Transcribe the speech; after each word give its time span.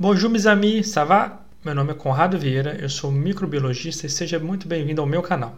Bonjour 0.00 0.30
mes 0.30 0.46
amis, 0.46 0.88
ça 0.88 1.04
va? 1.04 1.42
Meu 1.62 1.74
nome 1.74 1.90
é 1.90 1.94
Conrado 1.94 2.38
Vieira, 2.38 2.74
eu 2.80 2.88
sou 2.88 3.12
microbiologista 3.12 4.06
e 4.06 4.08
seja 4.08 4.38
muito 4.38 4.66
bem-vindo 4.66 5.02
ao 5.02 5.06
meu 5.06 5.20
canal. 5.20 5.54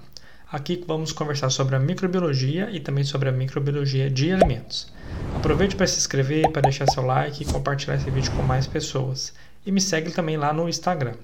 Aqui 0.50 0.82
vamos 0.84 1.12
conversar 1.12 1.48
sobre 1.48 1.76
a 1.76 1.78
microbiologia 1.78 2.68
e 2.72 2.80
também 2.80 3.04
sobre 3.04 3.28
a 3.28 3.32
microbiologia 3.32 4.10
de 4.10 4.32
alimentos. 4.32 4.92
Aproveite 5.36 5.76
para 5.76 5.86
se 5.86 5.96
inscrever, 5.96 6.50
para 6.50 6.62
deixar 6.62 6.88
seu 6.88 7.06
like 7.06 7.44
e 7.44 7.46
compartilhar 7.46 7.94
esse 7.94 8.10
vídeo 8.10 8.32
com 8.32 8.42
mais 8.42 8.66
pessoas. 8.66 9.32
E 9.64 9.70
me 9.70 9.80
segue 9.80 10.10
também 10.10 10.36
lá 10.36 10.52
no 10.52 10.68
Instagram. 10.68 11.14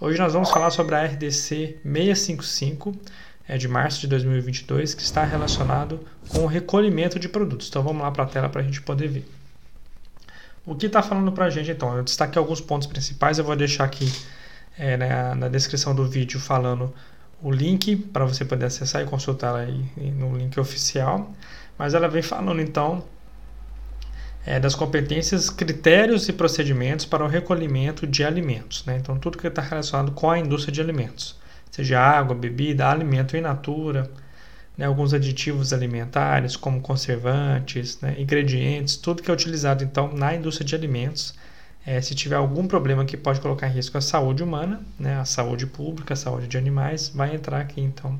Hoje 0.00 0.18
nós 0.18 0.32
vamos 0.32 0.48
falar 0.48 0.70
sobre 0.70 0.94
a 0.94 1.04
RDC 1.04 1.80
655, 1.84 2.96
é 3.46 3.58
de 3.58 3.68
março 3.68 4.00
de 4.00 4.06
2022, 4.06 4.94
que 4.94 5.02
está 5.02 5.22
relacionado 5.22 6.00
com 6.30 6.38
o 6.38 6.46
recolhimento 6.46 7.18
de 7.18 7.28
produtos. 7.28 7.68
Então 7.68 7.82
vamos 7.82 8.00
lá 8.00 8.10
para 8.10 8.24
a 8.24 8.26
tela 8.26 8.48
para 8.48 8.62
a 8.62 8.64
gente 8.64 8.80
poder 8.80 9.08
ver. 9.08 9.43
O 10.66 10.74
que 10.74 10.86
está 10.86 11.02
falando 11.02 11.30
para 11.30 11.44
a 11.44 11.50
gente 11.50 11.70
então? 11.70 11.94
Eu 11.96 12.02
destaquei 12.02 12.38
alguns 12.40 12.60
pontos 12.60 12.86
principais, 12.86 13.38
eu 13.38 13.44
vou 13.44 13.54
deixar 13.54 13.84
aqui 13.84 14.10
é, 14.78 14.96
na, 14.96 15.34
na, 15.34 15.48
descrição 15.48 15.94
do 15.94 16.06
vídeo 16.06 16.40
falando 16.40 16.92
o 17.42 17.50
link 17.50 17.96
para 17.96 18.24
você 18.24 18.44
poder 18.46 18.66
acessar 18.66 19.02
e 19.02 19.04
consultar 19.04 19.54
aí 19.54 19.84
no 19.96 20.34
link 20.34 20.58
oficial. 20.58 21.30
Mas 21.76 21.92
ela 21.92 22.08
vem 22.08 22.22
falando 22.22 22.62
então 22.62 23.04
é, 24.46 24.58
das 24.58 24.74
competências, 24.74 25.50
critérios 25.50 26.28
e 26.28 26.32
procedimentos 26.32 27.04
para 27.04 27.22
o 27.22 27.28
recolhimento 27.28 28.06
de 28.06 28.24
alimentos. 28.24 28.84
Né? 28.86 28.96
Então, 28.96 29.18
tudo 29.18 29.36
que 29.36 29.46
está 29.46 29.60
relacionado 29.60 30.12
com 30.12 30.30
a 30.30 30.38
indústria 30.38 30.72
de 30.72 30.80
alimentos, 30.80 31.38
seja 31.70 32.00
água, 32.00 32.34
bebida, 32.34 32.88
alimento 32.88 33.36
in 33.36 33.42
natura, 33.42 34.10
né, 34.76 34.86
alguns 34.86 35.14
aditivos 35.14 35.72
alimentares, 35.72 36.56
como 36.56 36.80
conservantes, 36.80 38.00
né, 38.00 38.16
ingredientes, 38.18 38.96
tudo 38.96 39.22
que 39.22 39.30
é 39.30 39.34
utilizado 39.34 39.84
então 39.84 40.12
na 40.12 40.34
indústria 40.34 40.66
de 40.66 40.74
alimentos. 40.74 41.34
É, 41.86 42.00
se 42.00 42.14
tiver 42.14 42.36
algum 42.36 42.66
problema 42.66 43.04
que 43.04 43.16
pode 43.16 43.40
colocar 43.40 43.68
em 43.68 43.72
risco 43.72 43.98
a 43.98 44.00
saúde 44.00 44.42
humana, 44.42 44.80
né, 44.98 45.18
a 45.18 45.24
saúde 45.24 45.66
pública, 45.66 46.14
a 46.14 46.16
saúde 46.16 46.48
de 46.48 46.56
animais, 46.56 47.10
vai 47.14 47.34
entrar 47.34 47.60
aqui 47.60 47.80
então 47.80 48.18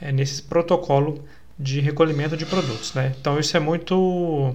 é, 0.00 0.10
nesse 0.10 0.42
protocolo 0.42 1.22
de 1.58 1.80
recolhimento 1.80 2.36
de 2.36 2.46
produtos. 2.46 2.94
Né? 2.94 3.14
Então 3.20 3.38
isso 3.38 3.56
é 3.56 3.60
muito 3.60 4.54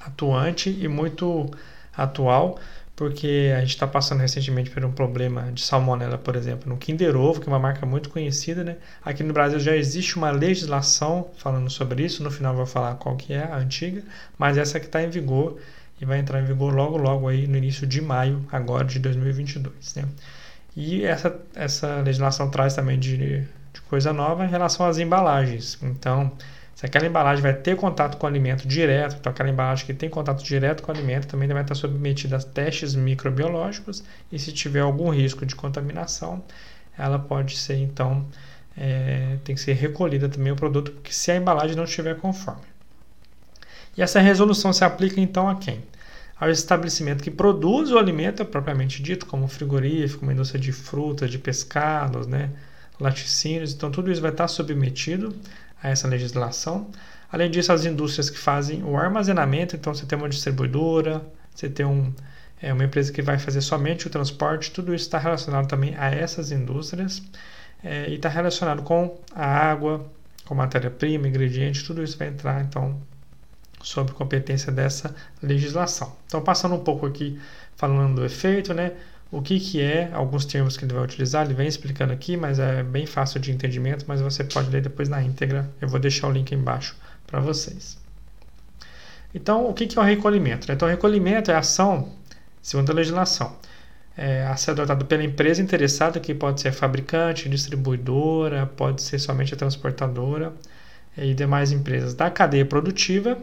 atuante 0.00 0.70
e 0.70 0.88
muito 0.88 1.50
atual 1.96 2.58
porque 2.96 3.52
a 3.56 3.60
gente 3.60 3.70
está 3.70 3.86
passando 3.86 4.20
recentemente 4.20 4.70
por 4.70 4.84
um 4.84 4.92
problema 4.92 5.50
de 5.52 5.62
salmonela, 5.62 6.16
por 6.16 6.36
exemplo, 6.36 6.68
no 6.68 6.76
Kinder 6.76 7.16
Ovo, 7.16 7.40
que 7.40 7.48
é 7.48 7.52
uma 7.52 7.58
marca 7.58 7.84
muito 7.84 8.08
conhecida, 8.08 8.62
né? 8.62 8.76
Aqui 9.04 9.22
no 9.22 9.32
Brasil 9.32 9.58
já 9.58 9.76
existe 9.76 10.16
uma 10.16 10.30
legislação 10.30 11.28
falando 11.36 11.68
sobre 11.68 12.04
isso, 12.04 12.22
no 12.22 12.30
final 12.30 12.54
vou 12.54 12.66
falar 12.66 12.94
qual 12.94 13.16
que 13.16 13.32
é 13.32 13.42
a 13.42 13.56
antiga, 13.56 14.02
mas 14.38 14.56
essa 14.56 14.78
que 14.78 14.86
está 14.86 15.02
em 15.02 15.10
vigor 15.10 15.58
e 16.00 16.04
vai 16.04 16.18
entrar 16.18 16.40
em 16.40 16.44
vigor 16.44 16.72
logo 16.72 16.96
logo 16.96 17.28
aí 17.28 17.46
no 17.46 17.56
início 17.56 17.86
de 17.86 18.00
maio 18.00 18.44
agora 18.52 18.84
de 18.84 18.98
2022, 19.00 19.94
né? 19.96 20.04
E 20.76 21.04
essa, 21.04 21.36
essa 21.54 22.00
legislação 22.00 22.50
traz 22.50 22.74
também 22.74 22.98
de, 22.98 23.40
de 23.72 23.80
coisa 23.88 24.12
nova 24.12 24.44
em 24.44 24.48
relação 24.48 24.86
às 24.86 24.98
embalagens. 24.98 25.78
Então, 25.82 26.32
se 26.74 26.84
aquela 26.84 27.06
embalagem 27.06 27.42
vai 27.42 27.54
ter 27.54 27.76
contato 27.76 28.16
com 28.16 28.26
o 28.26 28.28
alimento 28.28 28.66
direto, 28.66 29.16
então 29.20 29.30
aquela 29.30 29.48
embalagem 29.48 29.86
que 29.86 29.94
tem 29.94 30.10
contato 30.10 30.42
direto 30.42 30.82
com 30.82 30.90
o 30.90 30.94
alimento 30.94 31.28
também 31.28 31.48
vai 31.48 31.62
estar 31.62 31.74
submetida 31.74 32.36
a 32.36 32.40
testes 32.40 32.94
microbiológicos 32.94 34.02
e 34.32 34.38
se 34.38 34.52
tiver 34.52 34.80
algum 34.80 35.10
risco 35.10 35.46
de 35.46 35.54
contaminação, 35.54 36.42
ela 36.98 37.18
pode 37.18 37.56
ser 37.56 37.76
então 37.76 38.26
é, 38.76 39.38
tem 39.44 39.54
que 39.54 39.60
ser 39.60 39.74
recolhida 39.74 40.28
também 40.28 40.52
o 40.52 40.56
produto, 40.56 40.90
porque 40.90 41.12
se 41.12 41.30
a 41.30 41.36
embalagem 41.36 41.76
não 41.76 41.84
estiver 41.84 42.16
conforme. 42.16 42.62
E 43.96 44.02
essa 44.02 44.18
resolução 44.20 44.72
se 44.72 44.84
aplica 44.84 45.20
então 45.20 45.48
a 45.48 45.54
quem? 45.54 45.82
Ao 46.38 46.50
estabelecimento 46.50 47.22
que 47.22 47.30
produz 47.30 47.92
o 47.92 47.98
alimento 47.98 48.44
propriamente 48.44 49.00
dito, 49.00 49.26
como 49.26 49.46
frigorífico, 49.46 50.24
uma 50.24 50.32
indústria 50.32 50.60
de 50.60 50.72
frutas, 50.72 51.30
de 51.30 51.38
pescados, 51.38 52.26
né, 52.26 52.50
laticínios, 52.98 53.72
então 53.72 53.92
tudo 53.92 54.10
isso 54.10 54.20
vai 54.20 54.32
estar 54.32 54.48
submetido 54.48 55.32
a 55.84 55.90
essa 55.90 56.08
legislação. 56.08 56.90
Além 57.30 57.50
disso, 57.50 57.72
as 57.72 57.84
indústrias 57.84 58.30
que 58.30 58.38
fazem 58.38 58.82
o 58.82 58.96
armazenamento, 58.96 59.76
então 59.76 59.94
você 59.94 60.06
tem 60.06 60.18
uma 60.18 60.28
distribuidora, 60.28 61.22
você 61.54 61.68
tem 61.68 61.84
um, 61.84 62.12
é, 62.60 62.72
uma 62.72 62.84
empresa 62.84 63.12
que 63.12 63.20
vai 63.20 63.38
fazer 63.38 63.60
somente 63.60 64.06
o 64.06 64.10
transporte, 64.10 64.70
tudo 64.70 64.94
isso 64.94 65.04
está 65.04 65.18
relacionado 65.18 65.68
também 65.68 65.94
a 65.96 66.10
essas 66.10 66.50
indústrias 66.50 67.22
é, 67.82 68.08
e 68.08 68.14
está 68.14 68.30
relacionado 68.30 68.82
com 68.82 69.20
a 69.34 69.46
água, 69.46 70.10
com 70.46 70.54
matéria-prima, 70.54 71.28
ingrediente, 71.28 71.84
tudo 71.84 72.02
isso 72.02 72.16
vai 72.16 72.28
entrar 72.28 72.62
então 72.62 72.98
sobre 73.82 74.14
competência 74.14 74.72
dessa 74.72 75.14
legislação. 75.42 76.16
Então, 76.26 76.40
passando 76.40 76.74
um 76.74 76.82
pouco 76.82 77.04
aqui, 77.04 77.38
falando 77.76 78.16
do 78.16 78.24
efeito, 78.24 78.72
né? 78.72 78.92
O 79.34 79.42
que, 79.42 79.58
que 79.58 79.80
é, 79.80 80.10
alguns 80.12 80.44
termos 80.44 80.76
que 80.76 80.84
ele 80.84 80.94
vai 80.94 81.02
utilizar, 81.02 81.44
ele 81.44 81.54
vem 81.54 81.66
explicando 81.66 82.12
aqui, 82.12 82.36
mas 82.36 82.60
é 82.60 82.84
bem 82.84 83.04
fácil 83.04 83.40
de 83.40 83.50
entendimento, 83.50 84.04
mas 84.06 84.20
você 84.20 84.44
pode 84.44 84.70
ler 84.70 84.80
depois 84.80 85.08
na 85.08 85.20
íntegra. 85.20 85.68
Eu 85.80 85.88
vou 85.88 85.98
deixar 85.98 86.28
o 86.28 86.30
link 86.30 86.52
embaixo 86.52 86.94
para 87.26 87.40
vocês. 87.40 87.98
Então, 89.34 89.68
o 89.68 89.74
que, 89.74 89.88
que 89.88 89.98
é 89.98 90.00
o 90.00 90.04
recolhimento? 90.04 90.70
Então, 90.70 90.86
o 90.86 90.90
recolhimento 90.90 91.50
é 91.50 91.54
a 91.54 91.58
ação, 91.58 92.12
segundo 92.62 92.90
a 92.90 92.94
legislação, 92.94 93.56
é, 94.16 94.46
a 94.46 94.56
ser 94.56 94.70
adotada 94.70 95.04
pela 95.04 95.24
empresa 95.24 95.60
interessada, 95.60 96.20
que 96.20 96.32
pode 96.32 96.60
ser 96.60 96.70
fabricante, 96.70 97.48
distribuidora, 97.48 98.66
pode 98.66 99.02
ser 99.02 99.18
somente 99.18 99.52
a 99.52 99.56
transportadora 99.56 100.52
e 101.18 101.34
demais 101.34 101.72
empresas 101.72 102.14
da 102.14 102.30
cadeia 102.30 102.64
produtiva, 102.64 103.36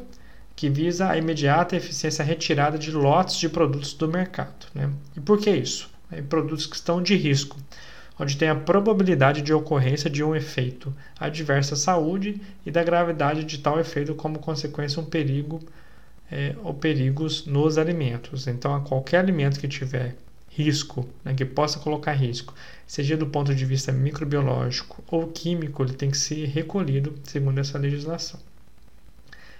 que 0.62 0.70
visa 0.70 1.10
a 1.10 1.18
imediata 1.18 1.76
eficiência 1.76 2.24
retirada 2.24 2.78
de 2.78 2.92
lotes 2.92 3.38
de 3.38 3.50
produtos 3.50 3.96
do 3.96 4.08
mercado. 4.08 4.68
Né? 4.76 4.92
E 5.18 5.20
por 5.20 5.40
que 5.40 5.50
isso? 5.50 5.90
É 6.12 6.22
produtos 6.22 6.68
que 6.68 6.76
estão 6.76 7.02
de 7.02 7.16
risco, 7.16 7.58
onde 8.20 8.38
tem 8.38 8.48
a 8.48 8.54
probabilidade 8.54 9.42
de 9.42 9.52
ocorrência 9.52 10.08
de 10.08 10.24
um 10.24 10.36
efeito 10.36 10.94
adverso 11.20 11.74
à 11.74 11.78
saúde 11.78 12.40
e 12.64 12.70
da 12.70 12.84
gravidade 12.84 13.44
de 13.44 13.58
tal 13.58 13.80
efeito 13.80 14.14
como 14.14 14.38
consequência 14.38 15.02
um 15.02 15.06
perigo 15.06 15.60
é, 16.32 16.56
ou 16.64 16.76
perigos 16.76 17.48
nos 17.48 17.80
alimentos. 17.80 18.46
Então, 18.46 18.76
a 18.76 18.82
qualquer 18.82 19.18
alimento 19.18 19.60
que 19.60 19.68
tiver 19.68 20.16
risco, 20.48 21.10
né, 21.26 21.34
que 21.34 21.44
possa 21.44 21.80
colocar 21.80 22.12
risco, 22.12 22.54
seja 22.86 23.18
do 23.18 23.26
ponto 23.26 23.56
de 23.56 23.66
vista 23.66 23.92
microbiológico 23.92 25.04
ou 25.10 25.26
químico, 25.26 25.82
ele 25.82 25.94
tem 25.94 26.12
que 26.12 26.18
ser 26.20 26.46
recolhido 26.50 27.16
segundo 27.24 27.58
essa 27.60 27.80
legislação. 27.80 28.40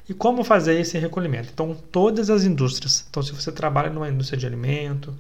E 0.10 0.14
como 0.14 0.44
fazer 0.44 0.80
esse 0.80 0.98
recolhimento? 0.98 1.50
Então, 1.54 1.76
todas 1.92 2.30
as 2.30 2.44
indústrias. 2.44 3.06
Então, 3.10 3.22
se 3.22 3.32
você 3.32 3.52
trabalha 3.52 3.90
numa 3.90 4.10
indústria 4.10 4.38
de 4.38 4.46
alimento, 4.46 5.16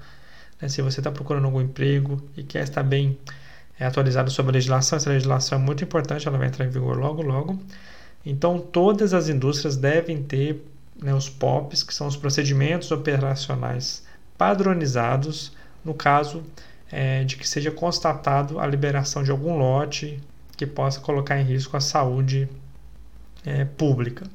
né, 0.62 0.68
se 0.68 0.82
você 0.82 1.00
está 1.00 1.12
procurando 1.12 1.46
algum 1.46 1.62
emprego 1.62 2.22
e 2.36 2.44
quer 2.44 2.64
estar 2.64 2.84
bem 2.84 3.18
é, 3.80 3.86
atualizado 3.86 4.30
sobre 4.30 4.52
a 4.52 4.54
legislação, 4.54 4.98
essa 4.98 5.10
legislação 5.10 5.58
é 5.58 5.62
muito 5.62 5.84
importante, 5.84 6.28
ela 6.28 6.38
vai 6.38 6.48
entrar 6.48 6.66
em 6.66 6.70
vigor 6.70 6.98
logo, 6.98 7.22
logo. 7.22 7.60
Então, 8.26 8.60
todas 8.60 9.14
as 9.14 9.30
indústrias 9.30 9.76
devem 9.76 10.22
ter 10.22 10.64
né, 11.02 11.14
os 11.14 11.30
POPs, 11.30 11.84
que 11.84 11.94
são 11.94 12.08
os 12.08 12.16
procedimentos 12.16 12.92
operacionais 12.92 14.04
padronizados, 14.38 15.52
no 15.84 15.94
caso 15.94 16.44
é, 16.92 17.24
de 17.24 17.38
que 17.38 17.48
seja 17.48 17.72
constatado 17.72 18.60
a 18.60 18.68
liberação 18.68 19.24
de 19.24 19.32
algum 19.32 19.58
lote 19.58 20.22
que 20.56 20.66
possa 20.66 21.00
colocar 21.00 21.40
em 21.40 21.44
risco 21.44 21.76
a 21.76 21.82
saúde 21.82 22.48
é, 23.46 23.66
pública. 23.66 24.28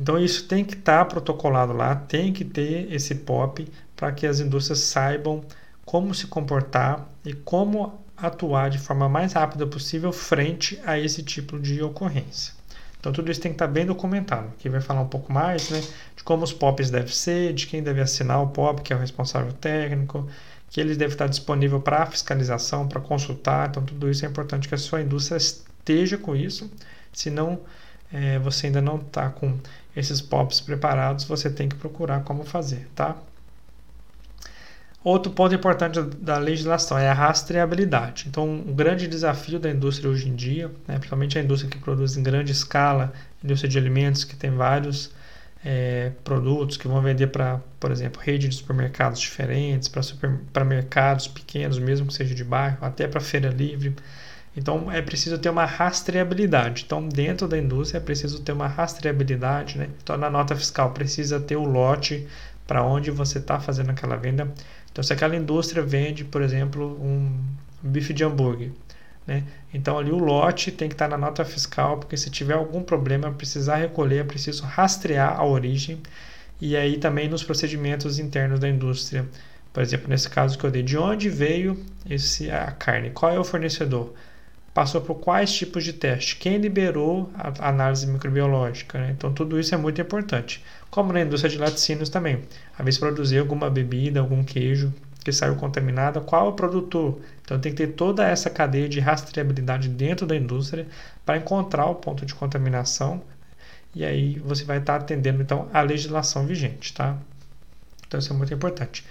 Então 0.00 0.18
isso 0.18 0.44
tem 0.44 0.64
que 0.64 0.72
estar 0.74 1.00
tá 1.00 1.04
protocolado 1.04 1.74
lá, 1.74 1.94
tem 1.94 2.32
que 2.32 2.42
ter 2.42 2.90
esse 2.90 3.14
POP 3.14 3.68
para 3.94 4.10
que 4.10 4.26
as 4.26 4.40
indústrias 4.40 4.78
saibam 4.78 5.44
como 5.84 6.14
se 6.14 6.26
comportar 6.26 7.06
e 7.22 7.34
como 7.34 8.00
atuar 8.16 8.70
de 8.70 8.78
forma 8.78 9.10
mais 9.10 9.34
rápida 9.34 9.66
possível 9.66 10.10
frente 10.10 10.80
a 10.86 10.98
esse 10.98 11.22
tipo 11.22 11.58
de 11.58 11.82
ocorrência. 11.82 12.54
Então 12.98 13.12
tudo 13.12 13.30
isso 13.30 13.42
tem 13.42 13.50
que 13.50 13.56
estar 13.56 13.66
tá 13.66 13.72
bem 13.72 13.84
documentado. 13.84 14.48
Aqui 14.48 14.70
vai 14.70 14.80
falar 14.80 15.02
um 15.02 15.08
pouco 15.08 15.30
mais 15.30 15.68
né, 15.68 15.82
de 16.16 16.24
como 16.24 16.44
os 16.44 16.52
POPs 16.52 16.90
devem 16.90 17.12
ser, 17.12 17.52
de 17.52 17.66
quem 17.66 17.82
deve 17.82 18.00
assinar 18.00 18.42
o 18.42 18.48
POP, 18.48 18.80
que 18.80 18.94
é 18.94 18.96
o 18.96 18.98
responsável 18.98 19.52
técnico, 19.52 20.26
que 20.70 20.80
ele 20.80 20.94
deve 20.96 21.12
estar 21.12 21.26
disponível 21.26 21.78
para 21.78 22.06
fiscalização, 22.06 22.88
para 22.88 23.00
consultar. 23.02 23.68
Então 23.68 23.82
tudo 23.82 24.10
isso 24.10 24.24
é 24.24 24.28
importante 24.28 24.66
que 24.66 24.74
a 24.74 24.78
sua 24.78 25.02
indústria 25.02 25.36
esteja 25.36 26.16
com 26.16 26.34
isso, 26.34 26.70
senão 27.12 27.60
é, 28.12 28.38
você 28.38 28.66
ainda 28.66 28.80
não 28.80 28.96
está 28.96 29.28
com 29.28 29.58
esses 29.96 30.20
POPs 30.20 30.60
preparados, 30.60 31.24
você 31.24 31.50
tem 31.50 31.68
que 31.68 31.76
procurar 31.76 32.22
como 32.22 32.44
fazer, 32.44 32.88
tá? 32.94 33.16
Outro 35.02 35.32
ponto 35.32 35.54
importante 35.54 35.98
da 36.02 36.36
legislação 36.36 36.98
é 36.98 37.08
a 37.08 37.14
rastreabilidade. 37.14 38.26
Então, 38.28 38.46
um 38.46 38.74
grande 38.74 39.08
desafio 39.08 39.58
da 39.58 39.70
indústria 39.70 40.10
hoje 40.10 40.28
em 40.28 40.34
dia, 40.34 40.68
né, 40.86 40.96
principalmente 40.96 41.38
a 41.38 41.42
indústria 41.42 41.70
que 41.70 41.78
produz 41.78 42.18
em 42.18 42.22
grande 42.22 42.52
escala, 42.52 43.12
indústria 43.42 43.68
de 43.68 43.78
alimentos 43.78 44.24
que 44.24 44.36
tem 44.36 44.50
vários 44.50 45.10
é, 45.64 46.12
produtos 46.22 46.76
que 46.76 46.86
vão 46.86 47.00
vender 47.00 47.28
para, 47.28 47.60
por 47.78 47.90
exemplo, 47.90 48.20
rede 48.22 48.48
de 48.48 48.54
supermercados 48.54 49.18
diferentes, 49.20 49.88
para 49.88 50.02
super, 50.02 50.30
mercados 50.66 51.26
pequenos, 51.26 51.78
mesmo 51.78 52.06
que 52.06 52.14
seja 52.14 52.34
de 52.34 52.44
bairro, 52.44 52.78
até 52.82 53.08
para 53.08 53.20
feira 53.20 53.48
livre. 53.48 53.94
Então 54.56 54.90
é 54.90 55.00
preciso 55.00 55.38
ter 55.38 55.48
uma 55.48 55.64
rastreabilidade. 55.64 56.84
Então 56.84 57.08
dentro 57.08 57.46
da 57.46 57.56
indústria 57.56 57.98
é 57.98 58.00
preciso 58.00 58.42
ter 58.42 58.52
uma 58.52 58.66
rastreabilidade, 58.66 59.78
né? 59.78 59.88
Então 60.02 60.16
na 60.16 60.28
nota 60.28 60.56
fiscal 60.56 60.90
precisa 60.92 61.38
ter 61.38 61.56
o 61.56 61.64
lote 61.64 62.26
para 62.66 62.84
onde 62.84 63.10
você 63.10 63.38
está 63.38 63.58
fazendo 63.58 63.90
aquela 63.90 64.16
venda. 64.16 64.52
Então, 64.92 65.02
se 65.02 65.12
aquela 65.12 65.34
indústria 65.34 65.82
vende, 65.82 66.24
por 66.24 66.40
exemplo, 66.40 66.96
um 67.02 67.44
bife 67.82 68.12
de 68.12 68.22
hambúrguer, 68.22 68.70
né? 69.26 69.44
Então 69.74 69.98
ali 69.98 70.12
o 70.12 70.18
lote 70.18 70.70
tem 70.70 70.88
que 70.88 70.94
estar 70.94 71.08
tá 71.08 71.16
na 71.16 71.26
nota 71.26 71.44
fiscal, 71.44 71.98
porque 71.98 72.16
se 72.16 72.30
tiver 72.30 72.54
algum 72.54 72.82
problema, 72.82 73.32
precisar 73.32 73.76
recolher, 73.76 74.18
é 74.18 74.24
preciso 74.24 74.62
rastrear 74.64 75.38
a 75.38 75.44
origem 75.44 76.00
e 76.60 76.76
aí 76.76 76.98
também 76.98 77.28
nos 77.28 77.42
procedimentos 77.42 78.18
internos 78.18 78.60
da 78.60 78.68
indústria. 78.68 79.26
Por 79.72 79.82
exemplo, 79.82 80.08
nesse 80.08 80.28
caso 80.28 80.58
que 80.58 80.64
eu 80.64 80.70
dei, 80.70 80.82
de 80.82 80.96
onde 80.98 81.28
veio 81.28 81.76
esse, 82.08 82.50
a 82.50 82.70
carne? 82.72 83.10
Qual 83.10 83.32
é 83.32 83.38
o 83.38 83.44
fornecedor? 83.44 84.12
Passou 84.80 85.02
por 85.02 85.16
quais 85.16 85.52
tipos 85.52 85.84
de 85.84 85.92
teste? 85.92 86.36
Quem 86.36 86.56
liberou 86.56 87.30
a 87.34 87.68
análise 87.68 88.06
microbiológica? 88.06 88.98
Né? 88.98 89.10
Então, 89.10 89.30
tudo 89.30 89.60
isso 89.60 89.74
é 89.74 89.76
muito 89.76 90.00
importante. 90.00 90.64
Como 90.90 91.12
na 91.12 91.20
indústria 91.20 91.50
de 91.50 91.58
laticínios 91.58 92.08
também. 92.08 92.40
Às 92.78 92.82
vezes, 92.86 92.98
produzir 92.98 93.40
alguma 93.40 93.68
bebida, 93.68 94.20
algum 94.20 94.42
queijo 94.42 94.90
que 95.22 95.30
saiu 95.32 95.54
contaminada, 95.56 96.22
qual 96.22 96.46
é 96.46 96.48
o 96.48 96.54
produtor? 96.54 97.20
Então, 97.44 97.60
tem 97.60 97.72
que 97.72 97.76
ter 97.76 97.88
toda 97.88 98.26
essa 98.26 98.48
cadeia 98.48 98.88
de 98.88 99.00
rastreabilidade 99.00 99.86
dentro 99.86 100.26
da 100.26 100.34
indústria 100.34 100.86
para 101.26 101.36
encontrar 101.36 101.84
o 101.84 101.96
ponto 101.96 102.24
de 102.24 102.34
contaminação 102.34 103.20
e 103.94 104.02
aí 104.02 104.38
você 104.38 104.64
vai 104.64 104.78
estar 104.78 104.96
atendendo 104.96 105.42
então 105.42 105.68
a 105.74 105.82
legislação 105.82 106.46
vigente, 106.46 106.94
tá? 106.94 107.18
Então, 108.08 108.18
isso 108.18 108.32
é 108.32 108.34
muito 108.34 108.54
importante. 108.54 109.04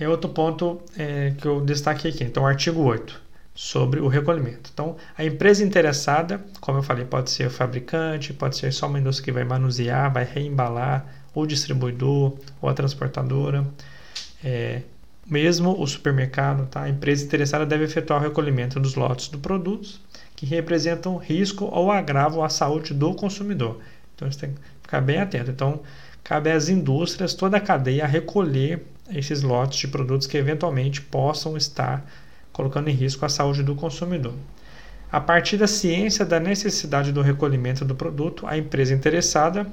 É 0.00 0.08
outro 0.08 0.30
ponto 0.30 0.80
é, 0.96 1.34
que 1.36 1.46
eu 1.46 1.60
destaquei 1.60 2.12
aqui. 2.12 2.24
Então, 2.24 2.46
artigo 2.46 2.80
8 2.80 3.28
sobre 3.60 4.00
o 4.00 4.08
recolhimento. 4.08 4.70
Então, 4.72 4.96
a 5.18 5.22
empresa 5.22 5.62
interessada, 5.62 6.42
como 6.62 6.78
eu 6.78 6.82
falei, 6.82 7.04
pode 7.04 7.30
ser 7.30 7.46
o 7.46 7.50
fabricante, 7.50 8.32
pode 8.32 8.56
ser 8.56 8.72
só 8.72 8.86
uma 8.86 8.98
indústria 8.98 9.26
que 9.26 9.32
vai 9.32 9.44
manusear, 9.44 10.10
vai 10.10 10.24
reembalar, 10.24 11.04
o 11.34 11.44
distribuidor, 11.44 12.38
ou 12.62 12.70
a 12.70 12.72
transportadora, 12.72 13.66
é, 14.42 14.80
mesmo 15.26 15.78
o 15.78 15.86
supermercado, 15.86 16.68
tá? 16.68 16.84
a 16.84 16.88
empresa 16.88 17.22
interessada 17.22 17.66
deve 17.66 17.84
efetuar 17.84 18.18
o 18.18 18.22
recolhimento 18.22 18.80
dos 18.80 18.94
lotes 18.94 19.28
do 19.28 19.38
produtos 19.38 20.00
que 20.34 20.46
representam 20.46 21.18
risco 21.18 21.66
ou 21.66 21.92
agravo 21.92 22.42
à 22.42 22.48
saúde 22.48 22.94
do 22.94 23.12
consumidor. 23.12 23.78
Então, 24.16 24.32
você 24.32 24.40
tem 24.40 24.54
que 24.54 24.60
ficar 24.82 25.02
bem 25.02 25.18
atento. 25.18 25.50
Então, 25.50 25.80
cabe 26.24 26.50
às 26.50 26.70
indústrias, 26.70 27.34
toda 27.34 27.58
a 27.58 27.60
cadeia, 27.60 28.06
recolher 28.06 28.86
esses 29.10 29.42
lotes 29.42 29.80
de 29.80 29.88
produtos 29.88 30.26
que 30.26 30.38
eventualmente 30.38 31.02
possam 31.02 31.58
estar 31.58 32.06
colocando 32.52 32.88
em 32.88 32.94
risco 32.94 33.24
a 33.24 33.28
saúde 33.28 33.62
do 33.62 33.74
consumidor. 33.74 34.34
A 35.10 35.20
partir 35.20 35.56
da 35.56 35.66
ciência 35.66 36.24
da 36.24 36.38
necessidade 36.38 37.12
do 37.12 37.20
recolhimento 37.20 37.84
do 37.84 37.94
produto, 37.94 38.46
a 38.46 38.56
empresa 38.56 38.94
interessada 38.94 39.66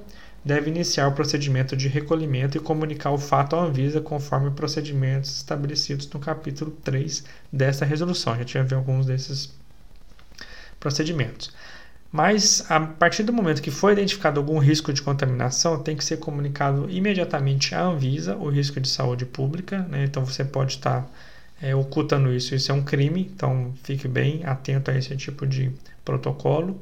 deve 0.44 0.69
iniciar 0.69 1.07
o 1.07 1.12
procedimento 1.12 1.75
de 1.75 1.88
recolhimento 1.88 2.57
e 2.57 2.62
comunicar 2.62 3.12
o 3.12 3.18
fato 3.18 3.56
à 3.56 3.63
Anvisa 3.63 4.01
conforme 4.01 4.50
procedimentos 4.51 5.38
estabelecidos 5.38 6.09
no 6.09 6.19
capítulo 6.19 6.71
3 6.83 7.24
desta 7.51 7.85
resolução. 7.85 8.35
Já 8.45 8.63
viu 8.63 8.77
alguns 8.77 9.06
desses 9.06 9.53
procedimentos. 10.79 11.51
Mas 12.12 12.65
a 12.71 12.79
partir 12.79 13.24
do 13.24 13.33
momento 13.33 13.62
que 13.62 13.69
foi 13.69 13.91
identificado 13.91 14.39
algum 14.39 14.57
risco 14.57 14.94
de 14.94 15.01
contaminação, 15.01 15.83
tem 15.83 15.95
que 15.95 16.03
ser 16.03 16.18
comunicado 16.18 16.89
imediatamente 16.89 17.75
à 17.75 17.81
Anvisa 17.81 18.35
o 18.38 18.50
risco 18.50 18.79
de 18.79 18.88
saúde 18.88 19.25
pública. 19.25 19.85
Né? 19.89 20.06
Então 20.06 20.25
você 20.25 20.45
pode 20.45 20.74
estar 20.74 21.06
é, 21.62 21.75
ocultando 21.75 22.33
isso, 22.33 22.54
isso 22.54 22.71
é 22.71 22.75
um 22.75 22.83
crime, 22.83 23.31
então 23.33 23.74
fique 23.83 24.07
bem 24.07 24.42
atento 24.45 24.92
a 24.92 24.98
esse 24.98 25.15
tipo 25.15 25.45
de 25.45 25.71
protocolo. 26.06 26.80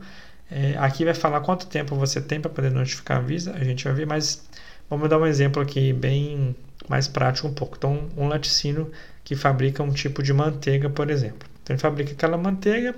É, 0.50 0.76
aqui 0.78 1.04
vai 1.04 1.14
falar 1.14 1.42
quanto 1.42 1.66
tempo 1.68 1.96
você 1.96 2.22
tem 2.22 2.40
para 2.40 2.52
poder 2.52 2.72
notificar 2.72 3.18
a 3.18 3.20
Anvisa, 3.22 3.54
a 3.54 3.64
gente 3.64 3.84
vai 3.84 3.94
ver, 3.94 4.06
mas 4.06 4.48
vamos 4.90 5.10
dar 5.10 5.18
um 5.18 5.26
exemplo 5.26 5.62
aqui 5.62 5.92
bem 5.94 6.56
mais 6.88 7.08
prático 7.08 7.48
um 7.48 7.54
pouco. 7.54 7.76
Então, 7.78 8.08
um 8.18 8.28
laticínio 8.28 8.92
que 9.24 9.36
fabrica 9.36 9.82
um 9.82 9.92
tipo 9.92 10.22
de 10.22 10.34
manteiga, 10.34 10.90
por 10.90 11.10
exemplo. 11.10 11.48
Então, 11.64 11.74
ele 11.74 11.82
fabrica 11.82 12.12
aquela 12.12 12.38
manteiga 12.38 12.94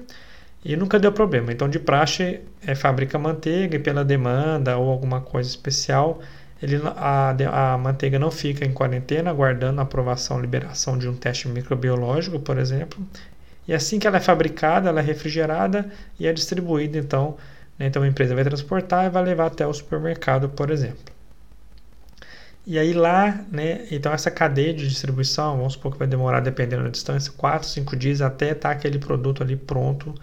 e 0.64 0.76
nunca 0.76 1.00
deu 1.00 1.12
problema. 1.12 1.52
Então, 1.52 1.70
de 1.70 1.80
praxe, 1.80 2.42
é, 2.66 2.76
fabrica 2.76 3.18
manteiga 3.18 3.78
e 3.78 3.80
pela 3.80 4.04
demanda 4.04 4.78
ou 4.78 4.90
alguma 4.90 5.22
coisa 5.22 5.50
especial, 5.50 6.20
ele, 6.62 6.82
a, 6.96 7.74
a 7.74 7.78
manteiga 7.78 8.18
não 8.18 8.32
fica 8.32 8.66
em 8.66 8.74
quarentena, 8.74 9.30
aguardando 9.30 9.80
a 9.80 9.84
aprovação, 9.84 10.40
liberação 10.40 10.98
de 10.98 11.08
um 11.08 11.16
teste 11.16 11.48
microbiológico, 11.48 12.40
por 12.40 12.58
exemplo. 12.58 13.06
E 13.68 13.74
assim 13.74 14.00
que 14.00 14.08
ela 14.08 14.18
é 14.18 14.20
fabricada, 14.22 14.90
ela 14.90 15.00
é 15.00 15.04
refrigerada 15.04 15.92
e 16.20 16.26
é 16.26 16.34
distribuída, 16.34 16.98
então, 16.98 17.38
né, 17.78 17.88
então 17.88 18.02
a 18.02 18.08
empresa 18.08 18.34
vai 18.34 18.44
transportar 18.44 19.06
e 19.06 19.10
vai 19.10 19.24
levar 19.24 19.48
até 19.48 19.68
o 19.68 19.74
supermercado, 19.74 20.50
por 20.50 20.72
exemplo. 20.72 21.14
E 22.66 22.78
aí 22.78 22.92
lá, 22.92 23.46
né, 23.52 23.86
então 23.92 24.12
essa 24.12 24.32
cadeia 24.32 24.74
de 24.74 24.88
distribuição, 24.88 25.58
vamos 25.58 25.74
supor 25.74 25.94
que 25.94 26.00
vai 26.00 26.08
demorar, 26.08 26.40
dependendo 26.40 26.84
da 26.84 26.90
distância, 26.90 27.32
4, 27.38 27.68
5 27.68 27.96
dias 27.96 28.22
até 28.22 28.52
estar 28.52 28.70
tá 28.70 28.76
aquele 28.76 29.00
produto 29.00 29.44
ali 29.44 29.56
pronto 29.56 30.14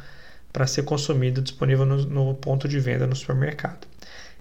para 0.53 0.67
ser 0.67 0.83
consumido, 0.85 1.41
disponível 1.43 1.87
no, 1.87 1.97
no 2.05 2.35
ponto 2.35 2.69
de 2.69 2.79
venda 2.79 3.07
no 3.07 3.17
supermercado. 3.17 3.87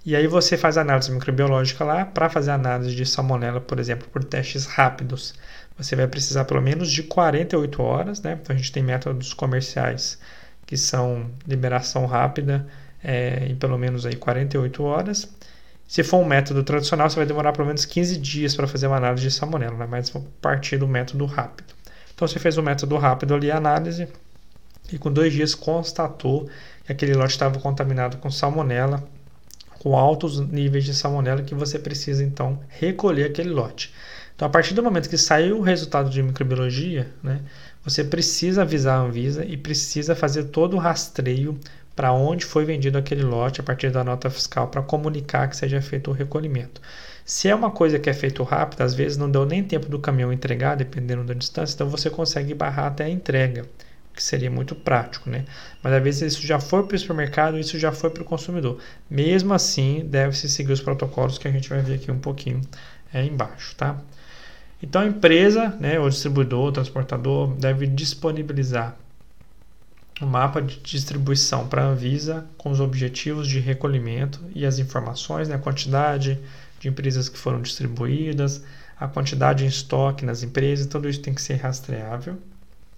E 0.05 0.15
aí 0.15 0.27
você 0.27 0.57
faz 0.57 0.77
análise 0.77 1.09
microbiológica 1.11 1.83
lá 1.85 2.05
para 2.05 2.29
fazer 2.29 2.51
análise 2.51 2.93
de 2.93 3.05
salmonela, 3.05 3.61
por 3.61 3.79
exemplo, 3.79 4.07
por 4.09 4.23
testes 4.23 4.65
rápidos. 4.65 5.33
Você 5.77 5.95
vai 5.95 6.07
precisar 6.07 6.43
pelo 6.43 6.61
menos 6.61 6.91
de 6.91 7.03
48 7.03 7.81
horas, 7.81 8.21
né? 8.21 8.37
Então 8.41 8.53
a 8.53 8.57
gente 8.57 8.71
tem 8.71 8.83
métodos 8.83 9.33
comerciais 9.33 10.19
que 10.65 10.75
são 10.75 11.31
liberação 11.47 12.05
rápida 12.05 12.67
é, 13.01 13.45
em 13.47 13.55
pelo 13.55 13.77
menos 13.77 14.05
aí 14.05 14.15
48 14.15 14.83
horas. 14.83 15.29
Se 15.87 16.03
for 16.03 16.17
um 16.17 16.25
método 16.25 16.63
tradicional, 16.63 17.09
você 17.09 17.17
vai 17.17 17.25
demorar 17.25 17.53
pelo 17.53 17.67
menos 17.67 17.85
15 17.85 18.17
dias 18.17 18.55
para 18.55 18.67
fazer 18.67 18.87
uma 18.87 18.97
análise 18.97 19.23
de 19.23 19.31
salmonela, 19.31 19.77
né? 19.77 19.87
mas 19.89 20.09
vou 20.09 20.25
partir 20.41 20.77
do 20.77 20.87
método 20.87 21.25
rápido. 21.25 21.73
Então 22.13 22.27
você 22.27 22.39
fez 22.39 22.57
o 22.57 22.63
método 22.63 22.97
rápido 22.97 23.33
ali, 23.33 23.51
a 23.51 23.57
análise, 23.57 24.07
e 24.91 24.97
com 24.97 25.11
dois 25.11 25.31
dias 25.31 25.55
constatou 25.55 26.49
que 26.85 26.91
aquele 26.91 27.13
lote 27.13 27.31
estava 27.31 27.59
contaminado 27.59 28.17
com 28.17 28.29
salmonela 28.29 29.03
com 29.83 29.97
altos 29.97 30.39
níveis 30.39 30.85
de 30.85 30.93
salmonela 30.93 31.41
que 31.41 31.53
você 31.53 31.77
precisa 31.77 32.23
então 32.23 32.57
recolher 32.69 33.25
aquele 33.25 33.49
lote. 33.49 33.93
Então, 34.33 34.47
a 34.47 34.49
partir 34.49 34.73
do 34.73 34.81
momento 34.81 35.09
que 35.09 35.17
saiu 35.17 35.57
o 35.57 35.61
resultado 35.61 36.09
de 36.09 36.23
microbiologia, 36.23 37.11
né, 37.21 37.41
você 37.83 38.01
precisa 38.01 38.61
avisar 38.61 38.97
a 38.97 39.01
Anvisa 39.01 39.43
e 39.43 39.57
precisa 39.57 40.15
fazer 40.15 40.45
todo 40.45 40.77
o 40.77 40.79
rastreio 40.79 41.59
para 41.93 42.13
onde 42.13 42.45
foi 42.45 42.63
vendido 42.63 42.97
aquele 42.97 43.23
lote 43.23 43.59
a 43.59 43.63
partir 43.63 43.91
da 43.91 44.05
nota 44.05 44.29
fiscal 44.29 44.69
para 44.69 44.81
comunicar 44.81 45.49
que 45.49 45.57
seja 45.57 45.81
feito 45.81 46.09
o 46.09 46.13
recolhimento. 46.13 46.81
Se 47.25 47.49
é 47.49 47.53
uma 47.53 47.69
coisa 47.69 47.99
que 47.99 48.09
é 48.09 48.13
feito 48.13 48.41
rápido, 48.41 48.81
às 48.81 48.93
vezes 48.93 49.17
não 49.17 49.29
deu 49.29 49.45
nem 49.45 49.61
tempo 49.61 49.89
do 49.89 49.99
caminhão 49.99 50.31
entregar, 50.31 50.75
dependendo 50.75 51.25
da 51.25 51.33
distância, 51.33 51.75
então 51.75 51.89
você 51.89 52.09
consegue 52.09 52.53
barrar 52.53 52.87
até 52.87 53.03
a 53.03 53.09
entrega 53.09 53.65
que 54.13 54.21
seria 54.21 54.51
muito 54.51 54.75
prático, 54.75 55.29
né? 55.29 55.45
Mas 55.81 55.93
às 55.93 56.03
vezes 56.03 56.33
isso 56.33 56.45
já 56.45 56.59
foi 56.59 56.83
para 56.83 56.95
o 56.95 56.99
supermercado, 56.99 57.57
isso 57.57 57.79
já 57.79 57.91
foi 57.91 58.09
para 58.09 58.21
o 58.21 58.25
consumidor. 58.25 58.79
Mesmo 59.09 59.53
assim, 59.53 60.05
deve-se 60.05 60.47
seguir 60.47 60.71
os 60.71 60.81
protocolos 60.81 61.37
que 61.37 61.47
a 61.47 61.51
gente 61.51 61.69
vai 61.69 61.81
ver 61.81 61.95
aqui 61.95 62.11
um 62.11 62.19
pouquinho 62.19 62.61
é, 63.13 63.25
embaixo, 63.25 63.75
tá? 63.75 63.99
Então 64.81 65.01
a 65.01 65.05
empresa, 65.05 65.69
né, 65.79 65.99
o 65.99 66.09
distribuidor, 66.09 66.67
o 66.67 66.71
transportador, 66.71 67.55
deve 67.55 67.87
disponibilizar 67.87 68.97
um 70.21 70.27
mapa 70.27 70.61
de 70.61 70.79
distribuição 70.79 71.67
para 71.67 71.83
a 71.83 71.87
Anvisa 71.87 72.45
com 72.57 72.69
os 72.69 72.79
objetivos 72.79 73.47
de 73.47 73.59
recolhimento 73.59 74.39
e 74.53 74.65
as 74.65 74.79
informações, 74.79 75.47
né, 75.47 75.55
a 75.55 75.59
quantidade 75.59 76.39
de 76.79 76.87
empresas 76.87 77.29
que 77.29 77.37
foram 77.37 77.61
distribuídas, 77.61 78.63
a 78.99 79.07
quantidade 79.07 79.63
em 79.63 79.67
estoque 79.67 80.25
nas 80.25 80.43
empresas, 80.43 80.85
tudo 80.85 81.09
isso 81.09 81.21
tem 81.21 81.33
que 81.33 81.41
ser 81.41 81.55
rastreável. 81.55 82.37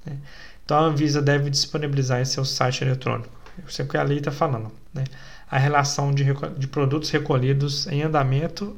Né? 0.05 0.17
Então 0.65 0.77
a 0.77 0.81
Anvisa 0.81 1.21
deve 1.21 1.49
disponibilizar 1.49 2.19
em 2.19 2.25
seu 2.25 2.43
site 2.43 2.83
eletrônico. 2.83 3.29
Eu 3.63 3.69
sei 3.69 3.85
o 3.85 3.87
que 3.87 3.97
a 3.97 4.03
lei 4.03 4.17
está 4.17 4.31
falando. 4.31 4.71
Né? 4.93 5.03
A 5.49 5.59
relação 5.59 6.11
de, 6.11 6.25
de 6.57 6.67
produtos 6.67 7.09
recolhidos 7.11 7.87
em 7.87 8.01
andamento 8.01 8.75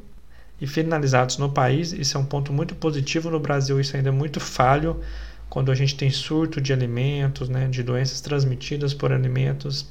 e 0.60 0.68
finalizados 0.68 1.38
no 1.38 1.50
país. 1.50 1.94
Isso 1.94 2.18
é 2.18 2.20
um 2.20 2.26
ponto 2.26 2.52
muito 2.52 2.76
positivo. 2.76 3.30
No 3.30 3.40
Brasil, 3.40 3.80
isso 3.80 3.96
ainda 3.96 4.10
é 4.10 4.12
muito 4.12 4.40
falho 4.40 5.02
quando 5.50 5.72
a 5.72 5.76
gente 5.76 5.96
tem 5.96 6.10
surto 6.10 6.60
de 6.60 6.74
alimentos, 6.74 7.48
né, 7.48 7.68
de 7.68 7.82
doenças 7.82 8.20
transmitidas 8.20 8.94
por 8.94 9.14
alimentos. 9.14 9.88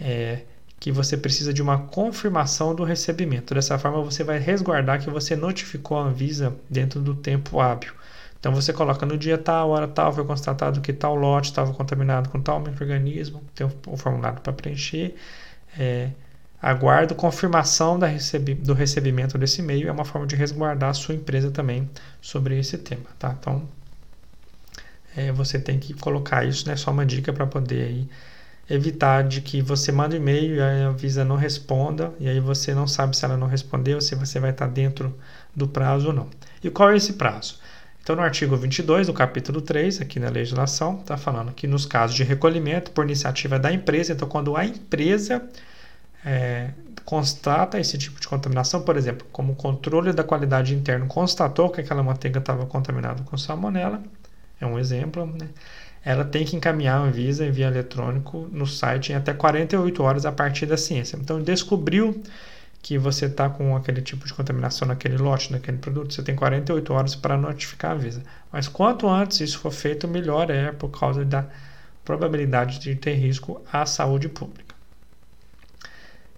é, 0.00 0.42
que 0.78 0.92
você 0.92 1.16
precisa 1.16 1.52
de 1.52 1.62
uma 1.62 1.78
confirmação 1.78 2.74
do 2.74 2.84
recebimento. 2.84 3.54
Dessa 3.54 3.78
forma, 3.78 4.02
você 4.02 4.22
vai 4.22 4.38
resguardar 4.38 5.02
que 5.02 5.08
você 5.08 5.34
notificou 5.34 5.98
a 5.98 6.02
Anvisa 6.02 6.54
dentro 6.68 7.00
do 7.00 7.14
tempo 7.14 7.60
hábil. 7.60 7.92
Então, 8.38 8.54
você 8.54 8.72
coloca 8.72 9.06
no 9.06 9.16
dia 9.16 9.38
tal, 9.38 9.70
hora 9.70 9.88
tal, 9.88 10.12
foi 10.12 10.24
constatado 10.24 10.82
que 10.82 10.92
tal 10.92 11.14
lote 11.14 11.48
estava 11.48 11.72
contaminado 11.72 12.28
com 12.28 12.40
tal 12.40 12.60
microorganismo, 12.60 13.42
tem 13.54 13.66
o 13.66 13.96
formulário 13.96 14.40
para 14.42 14.52
preencher. 14.52 15.14
É, 15.78 16.10
aguardo 16.60 17.14
confirmação 17.14 17.98
recebi 17.98 18.54
do 18.54 18.74
recebimento 18.74 19.36
desse 19.36 19.60
e-mail. 19.60 19.88
É 19.88 19.92
uma 19.92 20.04
forma 20.04 20.26
de 20.26 20.36
resguardar 20.36 20.90
a 20.90 20.94
sua 20.94 21.14
empresa 21.14 21.50
também 21.50 21.88
sobre 22.20 22.58
esse 22.58 22.78
tema. 22.78 23.06
Tá? 23.18 23.36
Então, 23.38 23.68
é, 25.16 25.30
você 25.30 25.58
tem 25.58 25.78
que 25.78 25.94
colocar 25.94 26.44
isso, 26.44 26.66
né? 26.66 26.76
Só 26.76 26.90
uma 26.90 27.06
dica 27.06 27.32
para 27.32 27.46
poder 27.46 27.84
aí 27.84 28.08
evitar 28.68 29.22
de 29.22 29.40
que 29.40 29.60
você 29.60 29.92
manda 29.92 30.16
e-mail 30.16 30.56
e 30.56 30.60
a 30.60 30.90
Visa 30.90 31.24
não 31.24 31.36
responda 31.36 32.12
e 32.18 32.28
aí 32.28 32.40
você 32.40 32.74
não 32.74 32.86
sabe 32.86 33.16
se 33.16 33.24
ela 33.24 33.36
não 33.36 33.46
respondeu, 33.46 34.00
se 34.00 34.14
você 34.14 34.40
vai 34.40 34.50
estar 34.50 34.66
dentro 34.66 35.14
do 35.54 35.68
prazo 35.68 36.08
ou 36.08 36.12
não. 36.12 36.28
E 36.62 36.70
qual 36.70 36.90
é 36.90 36.96
esse 36.96 37.14
prazo? 37.14 37.58
Então, 38.02 38.16
no 38.16 38.22
artigo 38.22 38.54
22 38.54 39.06
do 39.06 39.14
capítulo 39.14 39.62
3, 39.62 40.02
aqui 40.02 40.20
na 40.20 40.28
legislação, 40.28 40.98
está 41.00 41.16
falando 41.16 41.52
que 41.52 41.66
nos 41.66 41.86
casos 41.86 42.14
de 42.14 42.22
recolhimento 42.22 42.90
por 42.90 43.04
iniciativa 43.04 43.58
da 43.58 43.72
empresa, 43.72 44.12
então, 44.12 44.28
quando 44.28 44.54
a 44.56 44.64
empresa 44.64 45.42
é, 46.22 46.70
constata 47.04 47.78
esse 47.78 47.96
tipo 47.96 48.20
de 48.20 48.28
contaminação, 48.28 48.82
por 48.82 48.96
exemplo, 48.96 49.26
como 49.32 49.52
o 49.54 49.56
controle 49.56 50.12
da 50.12 50.22
qualidade 50.22 50.74
interna 50.74 51.06
constatou 51.06 51.70
que 51.70 51.80
aquela 51.80 52.02
manteiga 52.02 52.40
estava 52.40 52.66
contaminada 52.66 53.22
com 53.22 53.38
salmonela, 53.38 54.02
é 54.60 54.66
um 54.66 54.78
exemplo, 54.78 55.26
né? 55.26 55.48
Ela 56.04 56.24
tem 56.24 56.44
que 56.44 56.54
encaminhar 56.54 57.00
a 57.00 57.02
Anvisa 57.02 57.46
em 57.46 57.50
via 57.50 57.66
eletrônico 57.66 58.48
no 58.52 58.66
site 58.66 59.12
em 59.12 59.14
até 59.14 59.32
48 59.32 60.02
horas 60.02 60.26
a 60.26 60.32
partir 60.32 60.66
da 60.66 60.76
ciência. 60.76 61.16
Então, 61.16 61.42
descobriu 61.42 62.22
que 62.82 62.98
você 62.98 63.24
está 63.24 63.48
com 63.48 63.74
aquele 63.74 64.02
tipo 64.02 64.26
de 64.26 64.34
contaminação 64.34 64.86
naquele 64.86 65.16
lote, 65.16 65.50
naquele 65.50 65.78
produto, 65.78 66.12
você 66.12 66.22
tem 66.22 66.36
48 66.36 66.92
horas 66.92 67.14
para 67.14 67.34
notificar 67.38 67.92
a 67.92 67.94
Anvisa. 67.94 68.22
Mas 68.52 68.68
quanto 68.68 69.08
antes 69.08 69.40
isso 69.40 69.58
for 69.58 69.70
feito, 69.70 70.06
melhor 70.06 70.50
é 70.50 70.70
por 70.70 70.90
causa 70.90 71.24
da 71.24 71.46
probabilidade 72.04 72.78
de 72.78 72.94
ter 72.94 73.14
risco 73.14 73.62
à 73.72 73.86
saúde 73.86 74.28
pública. 74.28 74.74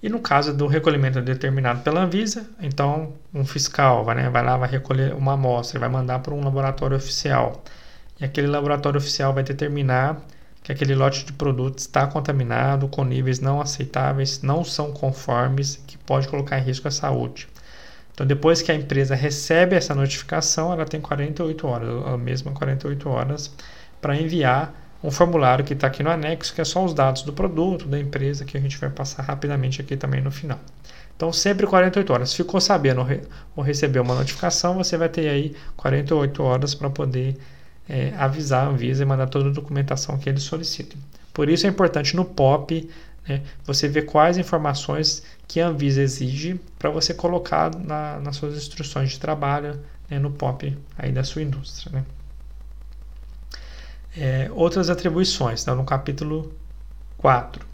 E 0.01 0.09
no 0.09 0.21
caso 0.21 0.55
do 0.55 0.69
recolhimento 0.69 1.21
determinado 1.21 1.81
pela 1.81 2.05
Anvisa, 2.05 2.49
então 2.61 3.15
um 3.35 3.45
fiscal 3.45 4.05
vai, 4.05 4.15
né, 4.15 4.31
vai 4.31 4.45
lá, 4.45 4.57
vai 4.57 4.69
recolher 4.69 5.15
uma 5.15 5.33
amostra, 5.33 5.81
vai 5.81 5.89
mandar 5.89 6.21
para 6.21 6.33
um 6.33 6.45
laboratório 6.45 6.97
oficial 6.97 7.65
e 8.21 8.25
aquele 8.25 8.47
laboratório 8.47 8.99
oficial 8.99 9.33
vai 9.33 9.43
determinar 9.43 10.21
que 10.63 10.73
aquele 10.73 10.97
lote 10.97 11.25
de 11.25 11.33
produtos 11.33 11.85
está 11.85 12.07
contaminado 12.09 12.89
com 12.89 13.05
níveis 13.05 13.39
não 13.39 13.61
aceitáveis, 13.61 14.43
não 14.43 14.65
são 14.65 14.91
conformes, 14.93 15.81
que 15.87 15.97
pode 15.97 16.27
colocar 16.27 16.59
em 16.59 16.63
risco 16.63 16.89
a 16.89 16.91
saúde. 16.91 17.47
Então, 18.13 18.27
depois 18.27 18.63
que 18.63 18.73
a 18.73 18.75
empresa 18.75 19.15
recebe 19.15 19.77
essa 19.77 19.95
notificação, 19.95 20.73
ela 20.73 20.85
tem 20.85 21.01
48 21.01 21.67
horas, 21.69 22.07
a 22.07 22.17
mesma 22.17 22.51
48 22.51 23.09
horas, 23.09 23.55
para 24.01 24.17
enviar 24.17 24.75
um 25.05 25.11
formulário 25.11 25.65
que 25.65 25.75
está 25.75 25.87
aqui 25.87 26.03
no 26.03 26.11
anexo, 26.11 26.53
que 26.53 26.61
é 26.61 26.65
só 26.65 26.85
os 26.85 26.93
dados 26.93 27.23
do 27.23 27.33
produto, 27.33 27.87
da 27.87 27.99
empresa, 27.99 28.45
que 28.45 28.57
a 28.57 28.61
gente 28.61 28.77
vai 28.79 28.91
passar 28.91 29.23
rapidamente 29.23 29.81
aqui 29.81 29.97
também 29.97 30.21
no 30.21 30.33
final. 30.33 30.59
Então, 31.15 31.33
sempre 31.33 31.67
48 31.67 32.13
horas. 32.13 32.35
Ficou 32.35 32.61
sabendo 32.61 33.07
ou 33.55 33.63
recebeu 33.63 34.03
uma 34.03 34.15
notificação, 34.15 34.75
você 34.75 34.97
vai 34.97 35.09
ter 35.09 35.29
aí 35.29 35.55
48 35.77 36.43
horas 36.43 36.75
para 36.75 36.91
poder 36.91 37.37
é, 37.89 38.13
avisar 38.17 38.67
a 38.67 38.71
Anvisa 38.71 39.03
e 39.03 39.07
mandar 39.07 39.29
toda 39.29 39.49
a 39.49 39.53
documentação 39.53 40.19
que 40.19 40.29
eles 40.29 40.43
solicitem. 40.43 40.99
Por 41.33 41.49
isso 41.49 41.67
é 41.67 41.71
importante 41.71 42.17
no 42.17 42.25
POP 42.25 42.89
né, 43.29 43.43
você 43.65 43.89
ver 43.89 44.03
quais 44.03 44.39
informações 44.39 45.23
que 45.47 45.61
a 45.61 45.69
Anvisa 45.69 46.03
exige 46.03 46.61
para 46.79 46.91
você 46.91 47.13
colocar 47.13 47.75
na, 47.75 48.19
nas 48.21 48.37
suas 48.37 48.57
instruções 48.57 49.11
de 49.11 49.21
trabalho 49.21 49.81
né, 50.09 50.19
no 50.19 50.31
POP 50.31 50.77
aí 50.97 51.13
da 51.13 51.25
sua 51.25 51.43
indústria. 51.43 51.93
Né. 51.93 52.05
É, 54.17 54.51
outras 54.53 54.89
atribuições, 54.89 55.63
tá, 55.63 55.75
no 55.75 55.85
capítulo 55.85 56.53
4. 57.19 57.67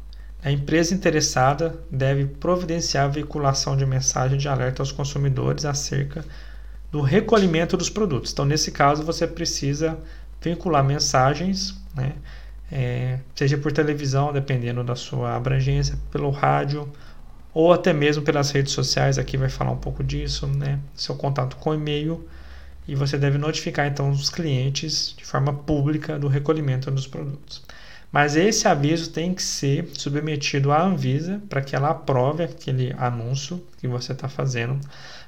A 0.45 0.51
empresa 0.51 0.93
interessada 0.93 1.79
deve 1.89 2.27
providenciar 2.27 3.05
a 3.05 3.09
veiculação 3.09 3.77
de 3.77 3.87
mensagem 3.87 4.37
de 4.37 4.49
alerta 4.49 4.83
aos 4.83 4.91
consumidores 4.91 5.65
acerca 5.65 6.25
do 6.93 7.01
recolhimento 7.01 7.77
dos 7.77 7.89
produtos. 7.89 8.33
Então, 8.33 8.45
nesse 8.45 8.71
caso, 8.71 9.03
você 9.03 9.27
precisa 9.27 9.99
vincular 10.43 10.85
mensagens, 10.85 11.75
né? 11.97 12.13
É, 12.71 13.19
seja 13.35 13.59
por 13.59 13.73
televisão, 13.73 14.33
dependendo 14.33 14.85
da 14.85 14.95
sua 14.95 15.35
abrangência, 15.35 15.99
pelo 16.11 16.31
rádio 16.31 16.89
ou 17.53 17.73
até 17.73 17.93
mesmo 17.93 18.23
pelas 18.23 18.51
redes 18.51 18.73
sociais. 18.73 19.19
Aqui 19.19 19.37
vai 19.37 19.49
falar 19.49 19.71
um 19.71 19.77
pouco 19.77 20.05
disso, 20.05 20.47
né? 20.47 20.79
Seu 20.95 21.15
contato 21.15 21.57
com 21.57 21.75
e-mail 21.75 22.27
e 22.87 22.95
você 22.95 23.17
deve 23.17 23.39
notificar 23.39 23.87
então 23.87 24.11
os 24.11 24.29
clientes 24.29 25.15
de 25.17 25.25
forma 25.25 25.53
pública 25.53 26.19
do 26.19 26.29
recolhimento 26.29 26.91
dos 26.91 27.07
produtos. 27.07 27.63
Mas 28.11 28.37
esse 28.37 28.69
aviso 28.69 29.11
tem 29.11 29.33
que 29.33 29.43
ser 29.43 29.89
submetido 29.95 30.71
à 30.71 30.83
Anvisa 30.83 31.41
para 31.49 31.63
que 31.63 31.75
ela 31.75 31.91
aprove 31.91 32.45
aquele 32.45 32.95
anúncio 32.99 33.63
que 33.79 33.89
você 33.89 34.13
está 34.13 34.29
fazendo, 34.29 34.79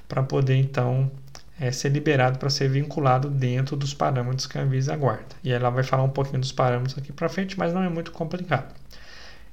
para 0.07 0.21
poder 0.21 0.55
então 0.55 1.11
é, 1.59 1.71
ser 1.71 1.89
liberado 1.89 2.37
para 2.37 2.49
ser 2.49 2.69
vinculado 2.69 3.29
dentro 3.29 3.75
dos 3.75 3.93
parâmetros 3.93 4.45
que 4.47 4.57
a 4.57 4.61
Anvisa 4.61 4.93
aguarda. 4.93 5.35
E 5.43 5.51
ela 5.51 5.69
vai 5.69 5.83
falar 5.83 6.03
um 6.03 6.09
pouquinho 6.09 6.39
dos 6.39 6.51
parâmetros 6.51 6.97
aqui 6.97 7.13
para 7.13 7.29
frente, 7.29 7.57
mas 7.57 7.73
não 7.73 7.83
é 7.83 7.89
muito 7.89 8.11
complicado. 8.11 8.73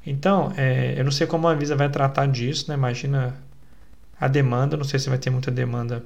Então, 0.04 0.52
é, 0.56 0.94
eu 0.98 1.04
não 1.04 1.12
sei 1.12 1.26
como 1.26 1.46
a 1.46 1.52
Anvisa 1.52 1.76
vai 1.76 1.88
tratar 1.88 2.26
disso, 2.26 2.66
né? 2.68 2.74
Imagina 2.74 3.34
a 4.20 4.28
demanda, 4.28 4.76
não 4.76 4.84
sei 4.84 4.98
se 4.98 5.08
vai 5.08 5.18
ter 5.18 5.30
muita 5.30 5.50
demanda 5.50 6.04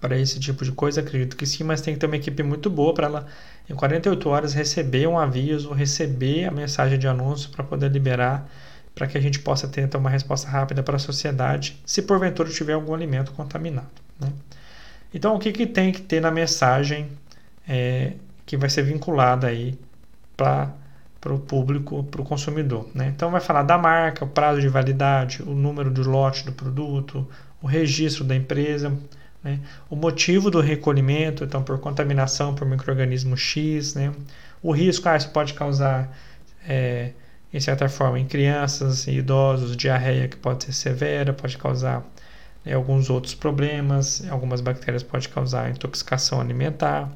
para 0.00 0.16
esse 0.18 0.38
tipo 0.38 0.64
de 0.64 0.72
coisa, 0.72 1.00
acredito 1.00 1.36
que 1.36 1.46
sim, 1.46 1.64
mas 1.64 1.80
tem 1.80 1.94
que 1.94 2.00
ter 2.00 2.06
uma 2.06 2.16
equipe 2.16 2.42
muito 2.42 2.70
boa 2.70 2.94
para 2.94 3.06
ela, 3.06 3.26
em 3.68 3.74
48 3.74 4.28
horas, 4.28 4.54
receber 4.54 5.06
um 5.08 5.18
aviso, 5.18 5.72
receber 5.72 6.44
a 6.44 6.50
mensagem 6.50 6.98
de 6.98 7.08
anúncio 7.08 7.50
para 7.50 7.64
poder 7.64 7.90
liberar, 7.90 8.48
para 8.94 9.06
que 9.06 9.18
a 9.18 9.20
gente 9.20 9.40
possa 9.40 9.66
ter 9.68 9.82
então, 9.82 10.00
uma 10.00 10.10
resposta 10.10 10.48
rápida 10.48 10.82
para 10.82 10.96
a 10.96 10.98
sociedade, 10.98 11.80
se 11.84 12.02
porventura 12.02 12.48
tiver 12.50 12.72
algum 12.72 12.94
alimento 12.94 13.32
contaminado. 13.32 13.88
Né? 14.20 14.32
Então, 15.12 15.34
o 15.34 15.38
que, 15.38 15.52
que 15.52 15.66
tem 15.66 15.90
que 15.92 16.02
ter 16.02 16.20
na 16.20 16.30
mensagem 16.30 17.08
é, 17.66 18.12
que 18.44 18.56
vai 18.56 18.68
ser 18.68 18.82
vinculada 18.82 19.46
aí 19.46 19.78
para 20.36 20.74
o 21.26 21.38
público, 21.38 22.04
para 22.04 22.20
o 22.20 22.24
consumidor? 22.24 22.88
Né? 22.94 23.12
Então, 23.14 23.30
vai 23.30 23.40
falar 23.40 23.62
da 23.62 23.78
marca, 23.78 24.24
o 24.24 24.28
prazo 24.28 24.60
de 24.60 24.68
validade, 24.68 25.42
o 25.42 25.54
número 25.54 25.90
de 25.90 26.02
lote 26.02 26.44
do 26.44 26.52
produto, 26.52 27.26
o 27.62 27.66
registro 27.66 28.24
da 28.24 28.36
empresa, 28.36 28.92
né? 29.42 29.60
o 29.88 29.96
motivo 29.96 30.50
do 30.50 30.60
recolhimento, 30.60 31.44
então, 31.44 31.62
por 31.62 31.78
contaminação 31.78 32.54
por 32.54 32.66
microorganismo 32.66 33.36
X, 33.36 33.94
né? 33.94 34.12
o 34.62 34.72
risco, 34.72 35.08
ah, 35.08 35.16
isso 35.16 35.30
pode 35.30 35.54
causar. 35.54 36.14
É, 36.66 37.12
em 37.52 37.60
certa 37.60 37.88
forma, 37.88 38.18
em 38.20 38.26
crianças 38.26 39.06
e 39.06 39.12
idosos, 39.12 39.76
diarreia 39.76 40.28
que 40.28 40.36
pode 40.36 40.64
ser 40.64 40.72
severa, 40.72 41.32
pode 41.32 41.56
causar 41.56 42.04
é, 42.68 42.74
alguns 42.74 43.08
outros 43.08 43.34
problemas, 43.34 44.22
algumas 44.30 44.60
bactérias 44.60 45.02
podem 45.02 45.28
causar 45.28 45.70
intoxicação 45.70 46.40
alimentar. 46.40 47.10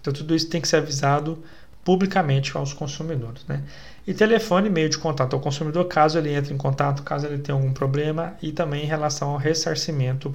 Então, 0.00 0.12
tudo 0.12 0.34
isso 0.34 0.48
tem 0.48 0.60
que 0.60 0.68
ser 0.68 0.76
avisado 0.76 1.42
publicamente 1.84 2.54
aos 2.56 2.74
consumidores. 2.74 3.44
Né? 3.48 3.62
E 4.06 4.12
telefone, 4.12 4.68
meio 4.68 4.88
de 4.90 4.98
contato 4.98 5.34
ao 5.34 5.40
consumidor, 5.40 5.86
caso 5.86 6.18
ele 6.18 6.34
entre 6.34 6.52
em 6.52 6.56
contato, 6.58 7.02
caso 7.02 7.26
ele 7.26 7.38
tenha 7.38 7.56
algum 7.56 7.72
problema, 7.72 8.34
e 8.42 8.52
também 8.52 8.84
em 8.84 8.86
relação 8.86 9.30
ao 9.30 9.36
ressarcimento 9.38 10.34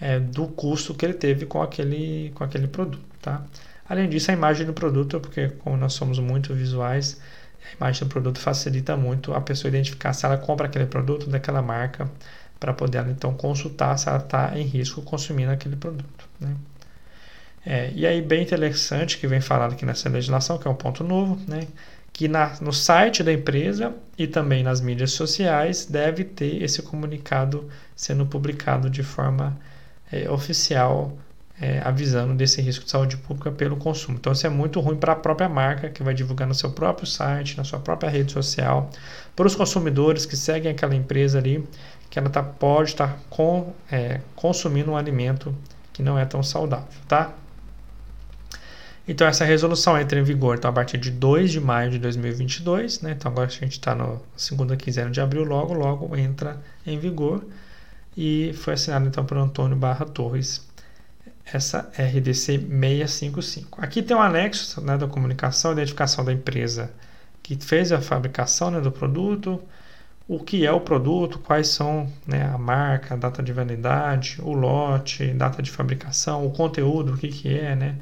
é, 0.00 0.18
do 0.18 0.46
custo 0.48 0.94
que 0.94 1.04
ele 1.04 1.14
teve 1.14 1.46
com 1.46 1.62
aquele, 1.62 2.32
com 2.34 2.42
aquele 2.42 2.66
produto. 2.66 3.04
Tá? 3.22 3.42
Além 3.88 4.08
disso, 4.08 4.30
a 4.30 4.34
imagem 4.34 4.66
do 4.66 4.72
produto, 4.72 5.20
porque 5.20 5.48
como 5.60 5.76
nós 5.76 5.92
somos 5.92 6.18
muito 6.18 6.54
visuais, 6.54 7.20
a 7.72 7.76
imagem 7.76 8.06
do 8.06 8.10
produto 8.10 8.40
facilita 8.40 8.96
muito 8.96 9.32
a 9.32 9.40
pessoa 9.40 9.68
identificar 9.68 10.12
se 10.12 10.26
ela 10.26 10.38
compra 10.38 10.66
aquele 10.66 10.86
produto 10.86 11.28
daquela 11.28 11.62
marca 11.62 12.10
para 12.60 12.74
poder 12.74 13.08
então 13.08 13.32
consultar 13.32 13.98
se 13.98 14.08
ela 14.08 14.18
está 14.18 14.56
em 14.56 14.62
risco 14.62 15.00
consumindo 15.00 15.50
aquele 15.50 15.76
produto. 15.76 16.28
Né? 16.38 16.54
É, 17.64 17.90
e 17.94 18.06
aí, 18.06 18.22
bem 18.22 18.42
interessante 18.42 19.18
que 19.18 19.26
vem 19.26 19.40
falado 19.40 19.72
aqui 19.72 19.84
nessa 19.84 20.08
legislação, 20.08 20.58
que 20.58 20.68
é 20.68 20.70
um 20.70 20.74
ponto 20.74 21.02
novo, 21.02 21.40
né? 21.48 21.66
que 22.12 22.28
na, 22.28 22.54
no 22.60 22.72
site 22.72 23.22
da 23.22 23.32
empresa 23.32 23.94
e 24.18 24.26
também 24.26 24.62
nas 24.62 24.80
mídias 24.80 25.12
sociais 25.12 25.86
deve 25.86 26.24
ter 26.24 26.62
esse 26.62 26.82
comunicado 26.82 27.68
sendo 27.96 28.26
publicado 28.26 28.90
de 28.90 29.02
forma 29.02 29.58
é, 30.12 30.28
oficial, 30.30 31.16
é, 31.60 31.80
avisando 31.84 32.34
desse 32.34 32.62
risco 32.62 32.84
de 32.84 32.90
saúde 32.90 33.16
pública 33.18 33.50
pelo 33.50 33.76
consumo. 33.76 34.16
Então, 34.18 34.32
isso 34.32 34.46
é 34.46 34.50
muito 34.50 34.80
ruim 34.80 34.96
para 34.96 35.12
a 35.12 35.16
própria 35.16 35.48
marca, 35.48 35.90
que 35.90 36.02
vai 36.02 36.14
divulgar 36.14 36.48
no 36.48 36.54
seu 36.54 36.70
próprio 36.70 37.06
site, 37.06 37.56
na 37.56 37.64
sua 37.64 37.78
própria 37.78 38.08
rede 38.08 38.32
social, 38.32 38.88
para 39.36 39.46
os 39.46 39.54
consumidores 39.54 40.24
que 40.24 40.36
seguem 40.36 40.70
aquela 40.70 40.94
empresa 40.94 41.38
ali, 41.38 41.66
que 42.08 42.18
ela 42.18 42.30
tá, 42.30 42.42
pode 42.42 42.90
estar 42.90 43.08
tá 43.08 43.18
com, 43.28 43.72
é, 43.92 44.20
consumindo 44.34 44.90
um 44.90 44.96
alimento 44.96 45.54
que 45.92 46.02
não 46.02 46.18
é 46.18 46.24
tão 46.24 46.42
saudável, 46.42 46.88
tá? 47.06 47.34
Então 49.06 49.26
essa 49.26 49.44
resolução 49.44 49.98
entra 49.98 50.20
em 50.20 50.22
vigor 50.22 50.56
então, 50.56 50.70
a 50.70 50.72
partir 50.72 50.96
de 50.96 51.10
2 51.10 51.50
de 51.50 51.60
maio 51.60 51.90
de 51.90 51.98
2022, 51.98 53.00
né? 53.00 53.12
Então 53.12 53.30
agora 53.30 53.48
a 53.48 53.50
gente 53.50 53.72
está 53.72 53.94
na 53.94 54.16
segunda 54.36 54.76
quinzena 54.76 55.10
de 55.10 55.20
abril, 55.20 55.42
logo, 55.42 55.74
logo 55.74 56.16
entra 56.16 56.60
em 56.86 56.98
vigor. 56.98 57.44
E 58.16 58.52
foi 58.54 58.74
assinado 58.74 59.06
então 59.06 59.24
por 59.24 59.36
Antônio 59.36 59.76
Barra 59.76 60.04
Torres 60.04 60.64
essa 61.52 61.90
RDC 61.98 62.58
655. 62.58 63.82
Aqui 63.82 64.02
tem 64.02 64.16
um 64.16 64.22
anexo 64.22 64.80
né, 64.80 64.96
da 64.96 65.06
comunicação, 65.06 65.72
identificação 65.72 66.24
da 66.24 66.32
empresa 66.32 66.90
que 67.42 67.56
fez 67.56 67.90
a 67.92 68.00
fabricação 68.00 68.70
né, 68.70 68.80
do 68.80 68.92
produto, 68.92 69.60
o 70.28 70.38
que 70.38 70.64
é 70.64 70.70
o 70.70 70.80
produto, 70.80 71.38
quais 71.40 71.68
são 71.68 72.08
né, 72.26 72.48
a 72.54 72.56
marca, 72.56 73.14
a 73.14 73.16
data 73.16 73.42
de 73.42 73.52
validade, 73.52 74.38
o 74.40 74.52
lote, 74.52 75.32
data 75.32 75.60
de 75.60 75.70
fabricação, 75.70 76.46
o 76.46 76.52
conteúdo, 76.52 77.14
o 77.14 77.16
que, 77.16 77.28
que 77.28 77.58
é, 77.58 77.74
né, 77.74 77.96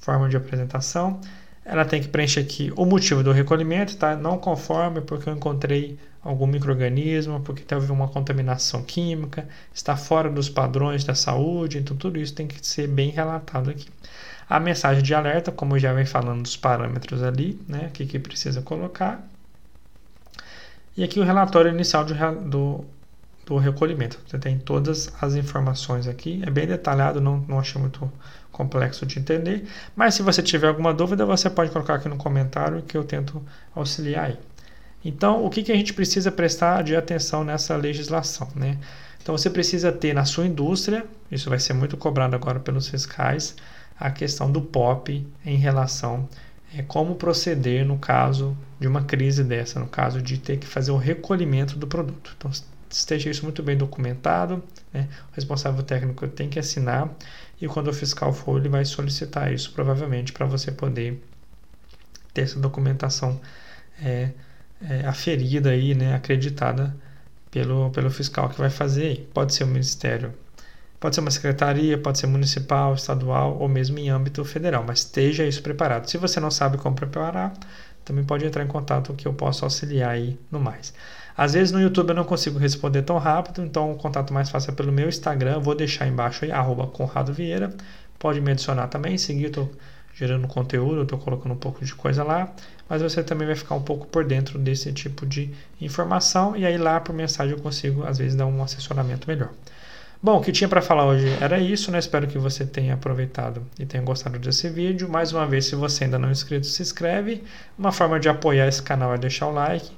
forma 0.00 0.28
de 0.28 0.36
apresentação. 0.36 1.20
Ela 1.70 1.84
tem 1.84 2.00
que 2.00 2.08
preencher 2.08 2.40
aqui 2.40 2.72
o 2.74 2.86
motivo 2.86 3.22
do 3.22 3.30
recolhimento, 3.30 3.94
tá? 3.96 4.16
Não 4.16 4.38
conforme 4.38 5.02
porque 5.02 5.28
eu 5.28 5.34
encontrei 5.34 5.98
algum 6.22 6.46
microorganismo, 6.46 7.40
porque 7.40 7.62
teve 7.62 7.92
uma 7.92 8.08
contaminação 8.08 8.82
química, 8.82 9.46
está 9.72 9.94
fora 9.94 10.30
dos 10.30 10.48
padrões 10.48 11.04
da 11.04 11.14
saúde, 11.14 11.76
então 11.78 11.94
tudo 11.94 12.18
isso 12.18 12.34
tem 12.34 12.46
que 12.46 12.66
ser 12.66 12.88
bem 12.88 13.10
relatado 13.10 13.68
aqui. 13.68 13.86
A 14.48 14.58
mensagem 14.58 15.02
de 15.02 15.14
alerta, 15.14 15.52
como 15.52 15.78
já 15.78 15.92
vem 15.92 16.06
falando 16.06 16.42
dos 16.42 16.56
parâmetros 16.56 17.22
ali, 17.22 17.60
né, 17.68 17.88
o 17.88 17.90
que, 17.90 18.06
que 18.06 18.18
precisa 18.18 18.62
colocar. 18.62 19.22
E 20.96 21.04
aqui 21.04 21.20
o 21.20 21.24
relatório 21.24 21.70
inicial 21.70 22.02
de, 22.02 22.14
do, 22.48 22.82
do 23.48 23.56
recolhimento. 23.56 24.20
Você 24.26 24.38
tem 24.38 24.58
todas 24.58 25.10
as 25.20 25.34
informações 25.34 26.06
aqui, 26.06 26.42
é 26.46 26.50
bem 26.50 26.66
detalhado, 26.66 27.20
não, 27.20 27.38
não 27.48 27.58
achei 27.58 27.80
muito 27.80 28.10
complexo 28.52 29.06
de 29.06 29.18
entender, 29.18 29.66
mas 29.96 30.14
se 30.14 30.22
você 30.22 30.42
tiver 30.42 30.68
alguma 30.68 30.92
dúvida, 30.92 31.24
você 31.24 31.48
pode 31.48 31.70
colocar 31.70 31.94
aqui 31.94 32.08
no 32.08 32.16
comentário 32.16 32.82
que 32.82 32.96
eu 32.96 33.04
tento 33.04 33.42
auxiliar 33.74 34.26
aí. 34.26 34.38
Então, 35.02 35.44
o 35.44 35.48
que, 35.48 35.62
que 35.62 35.72
a 35.72 35.76
gente 35.76 35.94
precisa 35.94 36.30
prestar 36.30 36.82
de 36.82 36.94
atenção 36.94 37.42
nessa 37.42 37.74
legislação? 37.76 38.48
Né? 38.54 38.76
Então, 39.22 39.36
você 39.36 39.48
precisa 39.48 39.90
ter 39.90 40.12
na 40.12 40.24
sua 40.24 40.44
indústria, 40.44 41.06
isso 41.30 41.48
vai 41.48 41.58
ser 41.58 41.72
muito 41.72 41.96
cobrado 41.96 42.34
agora 42.34 42.60
pelos 42.60 42.88
fiscais, 42.88 43.56
a 43.98 44.10
questão 44.10 44.50
do 44.50 44.60
POP 44.60 45.26
em 45.44 45.56
relação 45.56 46.28
é, 46.74 46.82
como 46.82 47.14
proceder 47.14 47.86
no 47.86 47.98
caso 47.98 48.56
de 48.78 48.86
uma 48.86 49.02
crise 49.02 49.42
dessa, 49.42 49.80
no 49.80 49.86
caso 49.86 50.20
de 50.20 50.36
ter 50.36 50.58
que 50.58 50.66
fazer 50.66 50.90
o 50.90 50.96
recolhimento 50.96 51.78
do 51.78 51.86
produto. 51.86 52.34
Então, 52.36 52.50
esteja 52.90 53.30
isso 53.30 53.42
muito 53.44 53.62
bem 53.62 53.76
documentado, 53.76 54.62
né? 54.92 55.08
o 55.30 55.34
responsável 55.34 55.82
técnico 55.82 56.26
tem 56.28 56.48
que 56.48 56.58
assinar 56.58 57.10
e 57.60 57.66
quando 57.66 57.88
o 57.88 57.92
fiscal 57.92 58.32
for, 58.32 58.58
ele 58.58 58.68
vai 58.68 58.84
solicitar 58.84 59.52
isso 59.52 59.72
provavelmente 59.72 60.32
para 60.32 60.46
você 60.46 60.70
poder 60.70 61.22
ter 62.32 62.42
essa 62.42 62.58
documentação 62.60 63.40
é, 64.02 64.30
é, 64.80 65.06
aferida 65.06 65.70
aí, 65.70 65.94
né, 65.94 66.14
acreditada 66.14 66.94
pelo, 67.50 67.90
pelo 67.90 68.10
fiscal 68.10 68.48
que 68.48 68.58
vai 68.58 68.70
fazer. 68.70 69.28
Pode 69.34 69.54
ser 69.54 69.64
o 69.64 69.66
Ministério, 69.66 70.32
pode 71.00 71.14
ser 71.14 71.20
uma 71.20 71.30
secretaria, 71.30 71.98
pode 71.98 72.18
ser 72.18 72.26
municipal, 72.26 72.94
estadual 72.94 73.58
ou 73.58 73.68
mesmo 73.68 73.98
em 73.98 74.08
âmbito 74.08 74.44
federal, 74.44 74.84
mas 74.86 75.00
esteja 75.00 75.44
isso 75.44 75.62
preparado. 75.62 76.08
Se 76.08 76.16
você 76.18 76.38
não 76.38 76.50
sabe 76.50 76.78
como 76.78 76.94
preparar, 76.94 77.52
também 78.04 78.24
pode 78.24 78.46
entrar 78.46 78.64
em 78.64 78.68
contato 78.68 79.14
que 79.14 79.26
eu 79.26 79.34
posso 79.34 79.64
auxiliar 79.64 80.10
aí 80.10 80.38
no 80.50 80.60
mais. 80.60 80.94
Às 81.38 81.54
vezes 81.54 81.72
no 81.72 81.80
YouTube 81.80 82.10
eu 82.10 82.16
não 82.16 82.24
consigo 82.24 82.58
responder 82.58 83.02
tão 83.02 83.16
rápido, 83.16 83.62
então 83.62 83.92
o 83.92 83.96
contato 83.96 84.34
mais 84.34 84.50
fácil 84.50 84.72
é 84.72 84.74
pelo 84.74 84.92
meu 84.92 85.08
Instagram, 85.08 85.60
vou 85.60 85.74
deixar 85.74 86.06
embaixo 86.06 86.44
aí, 86.44 86.52
arroba 86.52 86.86
Conrado 86.88 87.32
Vieira. 87.32 87.72
Pode 88.18 88.40
me 88.40 88.50
adicionar 88.50 88.88
também, 88.88 89.16
seguir, 89.16 89.56
eu 89.56 89.70
gerando 90.14 90.48
conteúdo, 90.48 91.06
eu 91.08 91.18
colocando 91.18 91.52
um 91.52 91.58
pouco 91.58 91.84
de 91.84 91.94
coisa 91.94 92.24
lá 92.24 92.52
mas 92.88 93.02
você 93.02 93.22
também 93.22 93.46
vai 93.46 93.56
ficar 93.56 93.74
um 93.74 93.82
pouco 93.82 94.06
por 94.06 94.24
dentro 94.24 94.58
desse 94.58 94.92
tipo 94.92 95.26
de 95.26 95.50
informação 95.80 96.56
e 96.56 96.64
aí 96.64 96.78
lá 96.78 96.98
por 96.98 97.14
mensagem 97.14 97.54
eu 97.54 97.60
consigo 97.60 98.04
às 98.04 98.18
vezes 98.18 98.34
dar 98.34 98.46
um 98.46 98.62
assessoramento 98.62 99.28
melhor. 99.28 99.50
Bom, 100.20 100.38
o 100.38 100.40
que 100.40 100.50
tinha 100.50 100.68
para 100.68 100.82
falar 100.82 101.06
hoje 101.06 101.28
era 101.40 101.60
isso, 101.60 101.92
né? 101.92 101.98
Espero 102.00 102.26
que 102.26 102.38
você 102.38 102.66
tenha 102.66 102.94
aproveitado 102.94 103.64
e 103.78 103.86
tenha 103.86 104.02
gostado 104.02 104.36
desse 104.36 104.68
vídeo. 104.68 105.08
Mais 105.08 105.32
uma 105.32 105.46
vez, 105.46 105.66
se 105.66 105.76
você 105.76 106.04
ainda 106.04 106.18
não 106.18 106.28
é 106.28 106.32
inscrito, 106.32 106.66
se 106.66 106.82
inscreve. 106.82 107.44
Uma 107.78 107.92
forma 107.92 108.18
de 108.18 108.28
apoiar 108.28 108.66
esse 108.66 108.82
canal 108.82 109.14
é 109.14 109.18
deixar 109.18 109.46
o 109.46 109.52
like, 109.52 109.88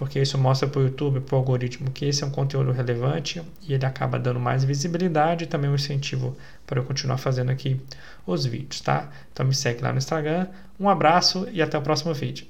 porque 0.00 0.18
isso 0.18 0.38
mostra 0.38 0.66
para 0.66 0.80
o 0.80 0.84
YouTube, 0.84 1.20
para 1.20 1.34
o 1.34 1.38
algoritmo, 1.38 1.90
que 1.90 2.06
esse 2.06 2.24
é 2.24 2.26
um 2.26 2.30
conteúdo 2.30 2.72
relevante 2.72 3.42
e 3.60 3.74
ele 3.74 3.84
acaba 3.84 4.18
dando 4.18 4.40
mais 4.40 4.64
visibilidade 4.64 5.44
e 5.44 5.46
também 5.46 5.68
um 5.68 5.74
incentivo 5.74 6.34
para 6.66 6.80
eu 6.80 6.84
continuar 6.84 7.18
fazendo 7.18 7.50
aqui 7.50 7.78
os 8.26 8.46
vídeos, 8.46 8.80
tá? 8.80 9.10
Então 9.30 9.44
me 9.44 9.54
segue 9.54 9.82
lá 9.82 9.92
no 9.92 9.98
Instagram. 9.98 10.46
Um 10.80 10.88
abraço 10.88 11.46
e 11.52 11.60
até 11.60 11.76
o 11.76 11.82
próximo 11.82 12.14
vídeo. 12.14 12.49